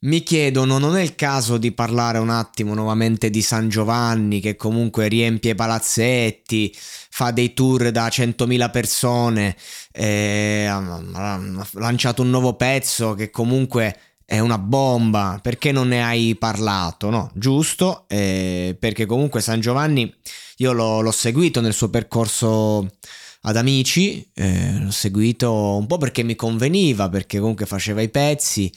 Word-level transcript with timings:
Mi 0.00 0.22
chiedono, 0.22 0.78
non 0.78 0.96
è 0.96 1.02
il 1.02 1.16
caso 1.16 1.56
di 1.58 1.72
parlare 1.72 2.18
un 2.18 2.30
attimo 2.30 2.72
nuovamente 2.72 3.30
di 3.30 3.42
San 3.42 3.68
Giovanni 3.68 4.38
che 4.38 4.54
comunque 4.54 5.08
riempie 5.08 5.56
palazzetti, 5.56 6.72
fa 6.76 7.32
dei 7.32 7.52
tour 7.52 7.90
da 7.90 8.06
100.000 8.06 8.70
persone, 8.70 9.56
eh, 9.90 10.66
ha 10.66 11.40
lanciato 11.72 12.22
un 12.22 12.30
nuovo 12.30 12.54
pezzo 12.54 13.14
che 13.14 13.30
comunque 13.30 13.96
è 14.24 14.38
una 14.38 14.58
bomba, 14.58 15.40
perché 15.42 15.72
non 15.72 15.88
ne 15.88 16.04
hai 16.04 16.36
parlato? 16.36 17.10
No, 17.10 17.32
giusto, 17.34 18.04
eh, 18.06 18.76
perché 18.78 19.04
comunque 19.04 19.40
San 19.40 19.58
Giovanni 19.58 20.14
io 20.58 20.72
l'ho, 20.72 21.00
l'ho 21.00 21.10
seguito 21.10 21.60
nel 21.60 21.74
suo 21.74 21.90
percorso 21.90 22.88
ad 23.42 23.56
amici, 23.56 24.30
eh, 24.34 24.78
l'ho 24.78 24.92
seguito 24.92 25.76
un 25.76 25.88
po' 25.88 25.98
perché 25.98 26.22
mi 26.22 26.36
conveniva, 26.36 27.08
perché 27.08 27.40
comunque 27.40 27.66
faceva 27.66 28.00
i 28.00 28.10
pezzi 28.10 28.72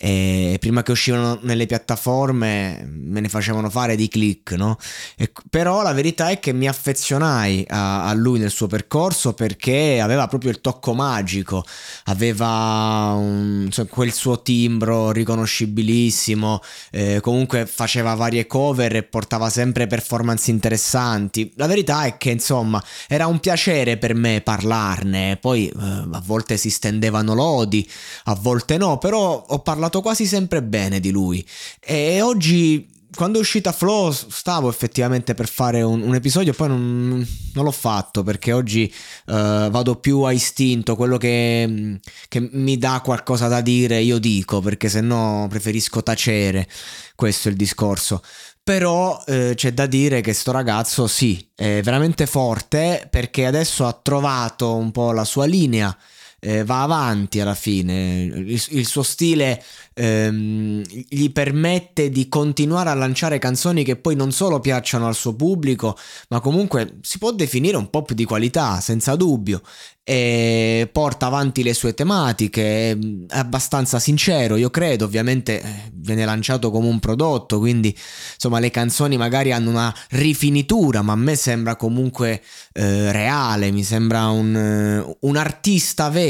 e 0.00 0.58
prima 0.60 0.84
che 0.84 0.92
uscivano 0.92 1.40
nelle 1.42 1.66
piattaforme 1.66 2.88
me 2.88 3.18
ne 3.18 3.28
facevano 3.28 3.68
fare 3.68 3.96
di 3.96 4.06
click, 4.06 4.52
no? 4.52 4.78
E, 5.16 5.32
però 5.50 5.82
la 5.82 5.92
verità 5.92 6.28
è 6.28 6.38
che 6.38 6.52
mi 6.52 6.68
affezionai 6.68 7.64
a, 7.68 8.04
a, 8.04 8.12
lui 8.14 8.38
nel 8.38 8.52
suo 8.52 8.68
percorso 8.68 9.32
perché 9.32 9.98
aveva 10.00 10.28
proprio 10.28 10.52
il 10.52 10.60
tocco 10.60 10.94
magico, 10.94 11.64
aveva 12.04 13.12
un, 13.16 13.64
insomma, 13.66 13.88
quel 13.90 14.12
suo 14.12 14.40
timbro 14.40 15.10
riconoscibilissimo, 15.10 16.60
eh, 16.92 17.18
comunque 17.20 17.66
faceva 17.66 18.14
varie 18.14 18.46
cover 18.46 18.94
e 18.94 19.02
portava 19.02 19.50
sempre 19.50 19.88
performance 19.88 20.48
interessanti. 20.48 21.52
La 21.56 21.66
verità 21.66 22.04
è 22.04 22.16
che 22.18 22.30
insomma 22.30 22.80
era 23.08 23.26
un 23.26 23.40
piacere 23.40 23.96
per 23.96 24.14
me 24.14 24.42
parlarne, 24.42 25.38
poi 25.40 25.66
eh, 25.66 25.74
a 25.74 26.22
volte 26.24 26.56
si 26.56 26.70
stendevano 26.70 27.34
lodi, 27.34 27.88
a 28.24 28.36
volte 28.36 28.76
no, 28.76 28.98
però 28.98 29.44
ho 29.48 29.58
parlato 29.58 29.86
parlato 29.88 30.02
quasi 30.02 30.26
sempre 30.26 30.62
bene 30.62 31.00
di 31.00 31.10
lui. 31.10 31.44
E 31.80 32.20
oggi 32.20 32.96
quando 33.14 33.38
è 33.38 33.40
uscita 33.40 33.72
Flow 33.72 34.12
stavo 34.12 34.68
effettivamente 34.68 35.34
per 35.34 35.48
fare 35.48 35.82
un, 35.82 36.02
un 36.02 36.14
episodio, 36.14 36.52
poi 36.52 36.68
non, 36.68 37.26
non, 37.54 37.64
l'ho 37.64 37.70
fatto 37.70 38.22
perché 38.22 38.52
oggi 38.52 38.92
uh, 39.26 39.70
vado 39.70 39.96
più 39.96 40.20
a 40.20 40.32
istinto, 40.32 40.94
quello 40.94 41.16
che, 41.16 41.98
che, 42.28 42.48
mi 42.52 42.76
dà 42.76 43.00
qualcosa 43.02 43.48
da 43.48 43.62
dire 43.62 44.00
io 44.00 44.18
dico, 44.18 44.60
perché 44.60 44.88
se 44.88 45.00
no 45.00 45.46
preferisco 45.48 46.02
tacere, 46.02 46.68
questo 47.14 47.48
è 47.48 47.50
il 47.50 47.56
discorso. 47.56 48.22
Però 48.62 49.24
eh, 49.26 49.52
c'è 49.56 49.72
da 49.72 49.86
dire 49.86 50.20
che 50.20 50.34
sto 50.34 50.52
ragazzo 50.52 51.06
sì, 51.06 51.50
è 51.54 51.80
veramente 51.82 52.26
forte 52.26 53.08
perché 53.10 53.46
adesso 53.46 53.86
ha 53.86 53.98
trovato 54.00 54.76
un 54.76 54.90
po' 54.90 55.12
la 55.12 55.24
sua 55.24 55.46
linea 55.46 55.96
eh, 56.40 56.64
va 56.64 56.82
avanti 56.82 57.40
alla 57.40 57.54
fine, 57.54 58.22
il, 58.22 58.64
il 58.70 58.86
suo 58.86 59.02
stile 59.02 59.62
ehm, 59.94 60.82
gli 61.08 61.30
permette 61.30 62.10
di 62.10 62.28
continuare 62.28 62.90
a 62.90 62.94
lanciare 62.94 63.38
canzoni 63.38 63.82
che 63.82 63.96
poi 63.96 64.14
non 64.14 64.30
solo 64.30 64.60
piacciono 64.60 65.06
al 65.06 65.14
suo 65.14 65.34
pubblico, 65.34 65.96
ma 66.28 66.40
comunque 66.40 66.98
si 67.02 67.18
può 67.18 67.32
definire 67.32 67.76
un 67.76 67.90
pop 67.90 68.12
di 68.12 68.24
qualità, 68.24 68.80
senza 68.80 69.16
dubbio, 69.16 69.62
e 70.04 70.88
porta 70.90 71.26
avanti 71.26 71.62
le 71.62 71.74
sue 71.74 71.92
tematiche, 71.92 72.92
è 72.92 72.98
abbastanza 73.30 73.98
sincero, 73.98 74.56
io 74.56 74.70
credo, 74.70 75.04
ovviamente 75.04 75.60
eh, 75.60 75.90
viene 75.92 76.24
lanciato 76.24 76.70
come 76.70 76.88
un 76.88 76.98
prodotto, 76.98 77.58
quindi 77.58 77.94
insomma 78.34 78.58
le 78.58 78.70
canzoni 78.70 79.18
magari 79.18 79.52
hanno 79.52 79.68
una 79.68 79.94
rifinitura, 80.10 81.02
ma 81.02 81.12
a 81.12 81.16
me 81.16 81.34
sembra 81.34 81.76
comunque 81.76 82.40
eh, 82.72 83.12
reale, 83.12 83.70
mi 83.70 83.84
sembra 83.84 84.28
un, 84.28 85.14
un 85.20 85.36
artista 85.36 86.08
vero, 86.08 86.27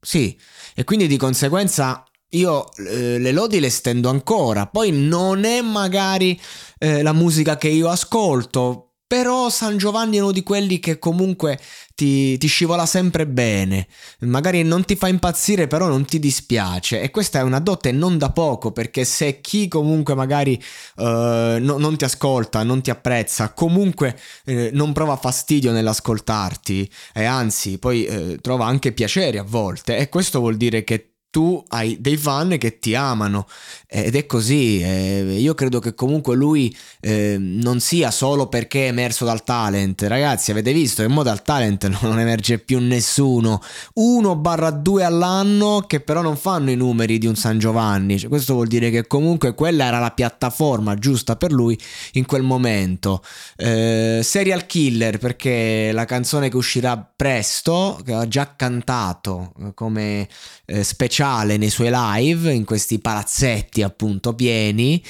sì, 0.00 0.38
e 0.74 0.84
quindi 0.84 1.06
di 1.06 1.16
conseguenza 1.16 2.04
io 2.30 2.72
eh, 2.76 3.18
le 3.18 3.32
lodi 3.32 3.60
le 3.60 3.70
stendo 3.70 4.08
ancora, 4.08 4.66
poi 4.66 4.92
non 4.92 5.44
è 5.44 5.60
magari 5.60 6.40
eh, 6.78 7.02
la 7.02 7.12
musica 7.12 7.56
che 7.56 7.68
io 7.68 7.88
ascolto, 7.88 8.89
però 9.10 9.48
San 9.50 9.76
Giovanni 9.76 10.18
è 10.18 10.20
uno 10.20 10.30
di 10.30 10.44
quelli 10.44 10.78
che 10.78 11.00
comunque 11.00 11.58
ti, 11.96 12.38
ti, 12.38 12.46
scivola 12.46 12.86
sempre 12.86 13.26
bene. 13.26 13.88
Magari 14.20 14.62
non 14.62 14.84
ti 14.84 14.94
fa 14.94 15.08
impazzire, 15.08 15.66
però 15.66 15.88
non 15.88 16.04
ti 16.04 16.20
dispiace. 16.20 17.00
E 17.00 17.10
questa 17.10 17.40
è 17.40 17.42
una 17.42 17.58
dote 17.58 17.90
non 17.90 18.18
da 18.18 18.30
poco, 18.30 18.70
perché 18.70 19.04
se 19.04 19.40
chi 19.40 19.66
comunque 19.66 20.14
magari 20.14 20.62
uh, 20.98 21.02
no, 21.02 21.76
non 21.78 21.96
ti 21.96 22.04
ascolta, 22.04 22.62
non 22.62 22.82
ti 22.82 22.90
apprezza, 22.90 23.52
comunque 23.52 24.16
eh, 24.44 24.70
non 24.74 24.92
prova 24.92 25.16
fastidio 25.16 25.72
nell'ascoltarti, 25.72 26.88
e 27.12 27.24
anzi 27.24 27.78
poi 27.78 28.04
eh, 28.04 28.38
trova 28.40 28.66
anche 28.66 28.92
piacere 28.92 29.38
a 29.40 29.44
volte, 29.44 29.96
e 29.96 30.08
questo 30.08 30.38
vuol 30.38 30.56
dire 30.56 30.84
che 30.84 31.14
tu 31.30 31.62
hai 31.68 31.96
dei 32.00 32.16
fan 32.16 32.58
che 32.58 32.80
ti 32.80 32.94
amano 32.94 33.46
ed 33.86 34.16
è 34.16 34.26
così. 34.26 34.80
Eh, 34.82 35.36
io 35.38 35.54
credo 35.54 35.78
che 35.78 35.94
comunque 35.94 36.34
lui 36.34 36.76
eh, 37.00 37.36
non 37.38 37.80
sia 37.80 38.10
solo 38.10 38.48
perché 38.48 38.86
è 38.86 38.88
emerso 38.88 39.24
dal 39.24 39.44
talent. 39.44 40.02
Ragazzi, 40.02 40.50
avete 40.50 40.72
visto 40.72 41.02
che 41.02 41.08
mo 41.08 41.22
dal 41.22 41.42
talent 41.42 41.88
non 42.02 42.18
emerge 42.18 42.58
più 42.58 42.80
nessuno. 42.80 43.62
1-2 43.98 45.02
all'anno 45.02 45.84
che 45.86 46.00
però 46.00 46.20
non 46.20 46.36
fanno 46.36 46.70
i 46.70 46.76
numeri 46.76 47.18
di 47.18 47.26
un 47.26 47.36
San 47.36 47.58
Giovanni. 47.58 48.18
Cioè, 48.18 48.28
questo 48.28 48.54
vuol 48.54 48.66
dire 48.66 48.90
che 48.90 49.06
comunque 49.06 49.54
quella 49.54 49.84
era 49.84 50.00
la 50.00 50.10
piattaforma 50.10 50.96
giusta 50.96 51.36
per 51.36 51.52
lui 51.52 51.78
in 52.12 52.26
quel 52.26 52.42
momento. 52.42 53.22
Eh, 53.56 54.20
serial 54.22 54.66
Killer 54.66 55.18
perché 55.18 55.92
la 55.92 56.04
canzone 56.04 56.48
che 56.48 56.56
uscirà 56.56 56.96
presto, 56.96 58.00
che 58.04 58.12
ha 58.14 58.26
già 58.26 58.54
cantato 58.56 59.52
eh, 59.60 59.74
come 59.74 60.28
eh, 60.66 60.82
speciale 60.82 61.18
speciale 61.20 61.58
nei 61.58 61.68
suoi 61.68 61.90
live, 61.92 62.50
in 62.50 62.64
questi 62.64 62.98
palazzetti 62.98 63.82
appunto 63.82 64.34
pieni. 64.34 65.02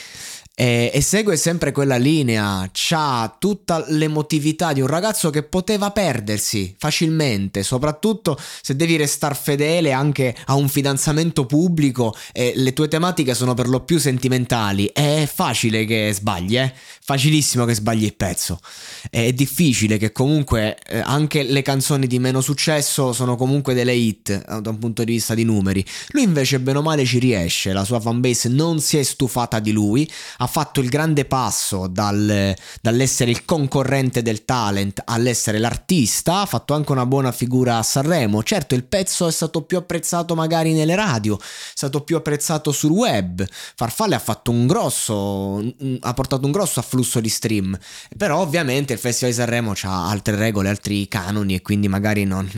E, 0.60 0.90
e, 0.92 1.00
segue 1.00 1.38
sempre 1.38 1.72
quella 1.72 1.96
linea, 1.96 2.70
ha 2.90 3.36
tutta 3.38 3.82
l'emotività 3.88 4.74
di 4.74 4.82
un 4.82 4.88
ragazzo 4.88 5.30
che 5.30 5.42
poteva 5.42 5.90
perdersi 5.90 6.74
facilmente, 6.76 7.62
soprattutto 7.62 8.38
se 8.60 8.76
devi 8.76 8.96
restare 8.96 9.34
fedele 9.34 9.92
anche 9.92 10.36
a 10.44 10.56
un 10.56 10.68
fidanzamento 10.68 11.46
pubblico 11.46 12.14
e 12.30 12.52
le 12.56 12.74
tue 12.74 12.88
tematiche 12.88 13.32
sono 13.32 13.54
per 13.54 13.68
lo 13.68 13.80
più 13.84 13.98
sentimentali. 13.98 14.90
È 14.92 15.26
facile 15.32 15.86
che 15.86 16.12
sbagli, 16.12 16.58
eh? 16.58 16.70
Facilissimo 17.02 17.64
che 17.64 17.72
sbagli 17.72 18.04
il 18.04 18.14
pezzo. 18.14 18.60
È 19.08 19.32
difficile 19.32 19.96
che 19.96 20.12
comunque 20.12 20.76
eh, 20.86 20.98
anche 20.98 21.42
le 21.42 21.62
canzoni 21.62 22.06
di 22.06 22.18
meno 22.18 22.42
successo 22.42 23.14
sono 23.14 23.34
comunque 23.34 23.72
delle 23.72 23.94
hit 23.94 24.28
eh, 24.28 24.60
da 24.60 24.68
un 24.68 24.78
punto 24.78 25.04
di 25.04 25.12
vista 25.12 25.32
di 25.32 25.44
numeri. 25.44 25.82
Lui 26.08 26.24
invece 26.24 26.60
bene 26.60 26.80
o 26.80 26.82
male 26.82 27.06
ci 27.06 27.18
riesce, 27.18 27.72
la 27.72 27.84
sua 27.84 27.98
fanbase 27.98 28.50
non 28.50 28.78
si 28.80 28.98
è 28.98 29.02
stufata 29.02 29.58
di 29.58 29.72
lui, 29.72 30.06
ha 30.36 30.48
fatto 30.50 30.80
il 30.80 30.88
grande 30.88 31.24
passo 31.24 31.86
dal, 31.86 32.54
dall'essere 32.82 33.30
il 33.30 33.44
concorrente 33.44 34.22
del 34.22 34.44
talent 34.44 35.02
all'essere 35.04 35.58
l'artista, 35.58 36.40
ha 36.40 36.46
fatto 36.46 36.74
anche 36.74 36.90
una 36.90 37.06
buona 37.06 37.30
figura 37.30 37.78
a 37.78 37.82
Sanremo. 37.82 38.42
Certo, 38.42 38.74
il 38.74 38.84
pezzo 38.84 39.28
è 39.28 39.30
stato 39.30 39.62
più 39.62 39.78
apprezzato 39.78 40.34
magari 40.34 40.72
nelle 40.72 40.96
radio, 40.96 41.38
è 41.38 41.42
stato 41.74 42.02
più 42.02 42.16
apprezzato 42.16 42.72
sul 42.72 42.90
web. 42.90 43.46
Farfalle 43.76 44.16
ha 44.16 44.18
fatto 44.18 44.50
un 44.50 44.66
grosso, 44.66 45.62
ha 46.00 46.14
portato 46.14 46.44
un 46.44 46.52
grosso 46.52 46.80
afflusso 46.80 47.20
di 47.20 47.28
stream, 47.28 47.78
però 48.16 48.40
ovviamente 48.40 48.92
il 48.92 48.98
Festival 48.98 49.32
di 49.32 49.38
Sanremo 49.38 49.72
ha 49.82 50.08
altre 50.08 50.34
regole, 50.34 50.68
altri 50.68 51.06
canoni 51.06 51.54
e 51.54 51.62
quindi 51.62 51.86
magari 51.86 52.24
non, 52.24 52.50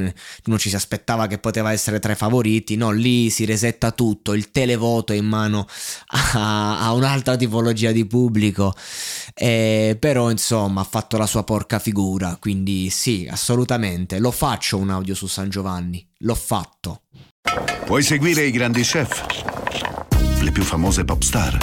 non 0.45 0.59
ci 0.59 0.71
si 0.71 0.77
aspettava 0.77 1.27
che 1.27 1.39
poteva 1.39 1.73
essere 1.73 1.99
tra 1.99 2.13
i 2.13 2.17
favoriti. 2.17 2.77
No, 2.77 2.91
lì 2.91 3.29
si 3.29 3.45
resetta 3.45 3.91
tutto, 3.91 4.33
il 4.33 4.51
televoto 4.51 5.13
è 5.13 5.17
in 5.17 5.27
mano 5.27 5.67
a, 6.07 6.81
a 6.81 6.93
un'altra 6.93 7.37
tipologia 7.37 7.71
di 7.73 8.07
pubblico. 8.07 8.75
Eh, 9.35 9.97
però 9.99 10.31
insomma 10.31 10.83
ha 10.83 10.85
fatto 10.85 11.17
la 11.17 11.27
sua 11.27 11.43
porca 11.45 11.79
figura, 11.79 12.37
quindi 12.39 12.91
sì, 12.91 13.27
assolutamente. 13.31 14.19
Lo 14.19 14.31
faccio 14.31 14.79
un 14.79 14.91
audio 14.91 15.15
su 15.15 15.27
San 15.27 15.49
Giovanni, 15.49 16.07
l'ho 16.19 16.35
fatto. 16.35 17.03
Puoi 17.85 18.03
seguire 18.03 18.45
i 18.45 18.51
grandi 18.51 18.83
chef, 18.83 19.25
le 20.41 20.53
più 20.53 20.63
famose 20.63 21.05
pop 21.05 21.23
star, 21.23 21.59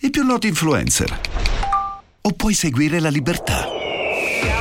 i 0.00 0.10
più 0.10 0.24
noti 0.24 0.48
influencer. 0.48 1.20
O 2.22 2.30
puoi 2.32 2.54
seguire 2.54 3.00
la 3.00 3.10
libertà. 3.10 3.66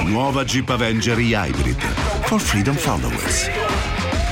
Nuova 0.03 0.43
Jeep 0.43 0.69
Avenger 0.69 1.17
e-Hybrid 1.17 1.81
for 2.23 2.41
Freedom 2.41 2.75
Followers. 2.75 3.70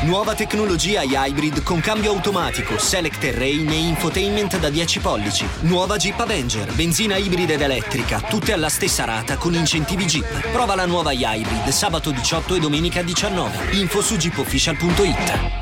Nuova 0.03 0.33
tecnologia 0.33 1.01
hybrid 1.03 1.61
con 1.61 1.81
cambio 1.81 2.11
automatico, 2.11 2.77
select 2.79 3.19
terrain 3.19 3.69
e 3.69 3.75
infotainment 3.75 4.57
da 4.57 4.69
10 4.69 4.99
pollici. 4.99 5.45
Nuova 5.61 5.97
Jeep 5.97 6.17
Avenger, 6.17 6.73
benzina 6.73 7.17
ibrida 7.17 7.53
ed 7.53 7.61
elettrica, 7.61 8.21
tutte 8.21 8.53
alla 8.53 8.69
stessa 8.69 9.03
rata 9.03 9.35
con 9.35 9.53
incentivi 9.53 10.05
Jeep. 10.05 10.51
Prova 10.51 10.75
la 10.75 10.85
nuova 10.85 11.11
hybrid 11.11 11.67
sabato 11.67 12.11
18 12.11 12.55
e 12.55 12.59
domenica 12.59 13.01
19. 13.01 13.75
Info 13.75 14.01
su 14.01 14.15
jeepofficial.it. 14.15 15.58